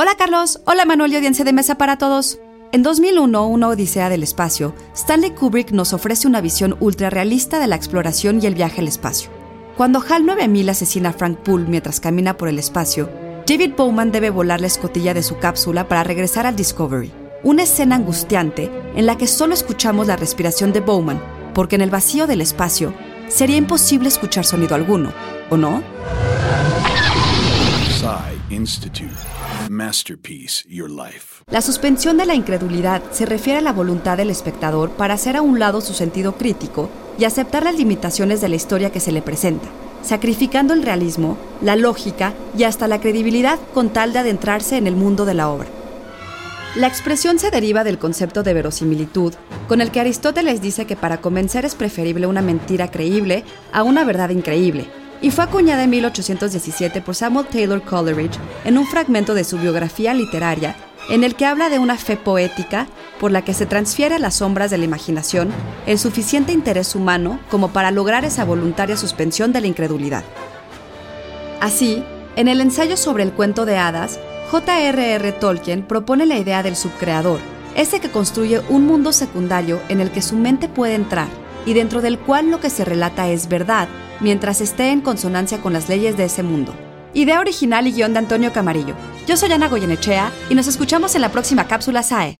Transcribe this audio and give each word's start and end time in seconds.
Hola 0.00 0.14
Carlos, 0.16 0.60
hola 0.64 0.84
Manuel 0.84 1.12
y 1.12 1.16
audiencia 1.16 1.44
de 1.44 1.52
mesa 1.52 1.74
para 1.74 1.98
todos. 1.98 2.38
En 2.70 2.84
2001, 2.84 3.48
Una 3.48 3.66
Odisea 3.66 4.08
del 4.08 4.22
Espacio, 4.22 4.72
Stanley 4.94 5.32
Kubrick 5.32 5.72
nos 5.72 5.92
ofrece 5.92 6.28
una 6.28 6.40
visión 6.40 6.76
ultra 6.78 7.10
realista 7.10 7.58
de 7.58 7.66
la 7.66 7.74
exploración 7.74 8.38
y 8.40 8.46
el 8.46 8.54
viaje 8.54 8.80
al 8.80 8.86
espacio. 8.86 9.28
Cuando 9.76 10.00
HAL 10.00 10.24
9000 10.24 10.68
asesina 10.68 11.08
a 11.08 11.12
Frank 11.12 11.38
Poole 11.38 11.68
mientras 11.68 11.98
camina 11.98 12.36
por 12.36 12.46
el 12.48 12.60
espacio, 12.60 13.10
David 13.44 13.72
Bowman 13.76 14.12
debe 14.12 14.30
volar 14.30 14.60
la 14.60 14.68
escotilla 14.68 15.14
de 15.14 15.24
su 15.24 15.38
cápsula 15.38 15.88
para 15.88 16.04
regresar 16.04 16.46
al 16.46 16.54
Discovery. 16.54 17.10
Una 17.42 17.64
escena 17.64 17.96
angustiante 17.96 18.70
en 18.94 19.04
la 19.04 19.18
que 19.18 19.26
solo 19.26 19.52
escuchamos 19.52 20.06
la 20.06 20.14
respiración 20.14 20.72
de 20.72 20.78
Bowman, 20.78 21.20
porque 21.54 21.74
en 21.74 21.82
el 21.82 21.90
vacío 21.90 22.28
del 22.28 22.40
espacio 22.40 22.94
sería 23.26 23.56
imposible 23.56 24.06
escuchar 24.06 24.44
sonido 24.44 24.76
alguno, 24.76 25.12
¿o 25.50 25.56
no? 25.56 25.82
Institute. 28.50 29.10
Masterpiece 29.68 30.64
Your 30.68 30.88
Life. 30.88 31.42
La 31.50 31.60
suspensión 31.60 32.16
de 32.16 32.26
la 32.26 32.34
incredulidad 32.36 33.02
se 33.10 33.26
refiere 33.26 33.58
a 33.58 33.62
la 33.62 33.72
voluntad 33.72 34.16
del 34.16 34.30
espectador 34.30 34.90
para 34.90 35.14
hacer 35.14 35.36
a 35.36 35.42
un 35.42 35.58
lado 35.58 35.80
su 35.80 35.94
sentido 35.94 36.36
crítico 36.36 36.90
y 37.18 37.24
aceptar 37.24 37.64
las 37.64 37.76
limitaciones 37.76 38.40
de 38.40 38.48
la 38.48 38.54
historia 38.54 38.92
que 38.92 39.00
se 39.00 39.10
le 39.10 39.20
presenta, 39.20 39.66
sacrificando 40.02 40.74
el 40.74 40.84
realismo, 40.84 41.36
la 41.60 41.74
lógica 41.74 42.34
y 42.56 42.62
hasta 42.62 42.86
la 42.86 43.00
credibilidad 43.00 43.58
con 43.74 43.92
tal 43.92 44.12
de 44.12 44.20
adentrarse 44.20 44.76
en 44.76 44.86
el 44.86 44.94
mundo 44.94 45.24
de 45.24 45.34
la 45.34 45.48
obra. 45.48 45.66
La 46.76 46.86
expresión 46.86 47.40
se 47.40 47.50
deriva 47.50 47.82
del 47.82 47.98
concepto 47.98 48.44
de 48.44 48.54
verosimilitud, 48.54 49.34
con 49.66 49.80
el 49.80 49.90
que 49.90 49.98
Aristóteles 49.98 50.62
dice 50.62 50.86
que 50.86 50.94
para 50.94 51.20
convencer 51.20 51.64
es 51.64 51.74
preferible 51.74 52.28
una 52.28 52.42
mentira 52.42 52.92
creíble 52.92 53.42
a 53.72 53.82
una 53.82 54.04
verdad 54.04 54.30
increíble, 54.30 54.88
y 55.20 55.30
fue 55.30 55.44
acuñada 55.44 55.84
en 55.84 55.90
1817 55.90 57.00
por 57.00 57.14
Samuel 57.14 57.46
Taylor 57.46 57.82
Coleridge 57.82 58.38
en 58.64 58.78
un 58.78 58.86
fragmento 58.86 59.34
de 59.34 59.44
su 59.44 59.58
biografía 59.58 60.14
literaria 60.14 60.76
en 61.10 61.24
el 61.24 61.34
que 61.34 61.46
habla 61.46 61.70
de 61.70 61.78
una 61.78 61.96
fe 61.96 62.16
poética 62.16 62.86
por 63.18 63.32
la 63.32 63.42
que 63.42 63.54
se 63.54 63.66
transfiere 63.66 64.16
a 64.16 64.18
las 64.18 64.36
sombras 64.36 64.70
de 64.70 64.78
la 64.78 64.84
imaginación 64.84 65.50
el 65.86 65.98
suficiente 65.98 66.52
interés 66.52 66.94
humano 66.94 67.40
como 67.50 67.68
para 67.68 67.90
lograr 67.90 68.24
esa 68.24 68.44
voluntaria 68.44 68.96
suspensión 68.96 69.52
de 69.52 69.60
la 69.60 69.66
incredulidad. 69.66 70.24
Así, 71.60 72.04
en 72.36 72.46
el 72.46 72.60
ensayo 72.60 72.96
sobre 72.96 73.24
el 73.24 73.32
cuento 73.32 73.64
de 73.64 73.78
hadas, 73.78 74.20
J.R.R. 74.50 75.32
Tolkien 75.32 75.82
propone 75.82 76.24
la 76.24 76.38
idea 76.38 76.62
del 76.62 76.76
subcreador, 76.76 77.40
ese 77.74 78.00
que 78.00 78.10
construye 78.10 78.60
un 78.68 78.86
mundo 78.86 79.12
secundario 79.12 79.80
en 79.88 80.00
el 80.00 80.10
que 80.10 80.22
su 80.22 80.36
mente 80.36 80.68
puede 80.68 80.94
entrar 80.94 81.28
y 81.68 81.74
dentro 81.74 82.00
del 82.00 82.18
cual 82.18 82.50
lo 82.50 82.60
que 82.60 82.70
se 82.70 82.86
relata 82.86 83.28
es 83.28 83.46
verdad 83.46 83.88
mientras 84.20 84.62
esté 84.62 84.88
en 84.90 85.02
consonancia 85.02 85.60
con 85.60 85.74
las 85.74 85.90
leyes 85.90 86.16
de 86.16 86.24
ese 86.24 86.42
mundo. 86.42 86.74
Idea 87.12 87.40
original 87.40 87.86
y 87.86 87.92
guion 87.92 88.14
de 88.14 88.20
Antonio 88.20 88.54
Camarillo. 88.54 88.94
Yo 89.26 89.36
soy 89.36 89.52
Ana 89.52 89.68
Goyenechea 89.68 90.32
y 90.48 90.54
nos 90.54 90.66
escuchamos 90.66 91.14
en 91.14 91.20
la 91.20 91.30
próxima 91.30 91.68
cápsula 91.68 92.02
SAE. 92.02 92.36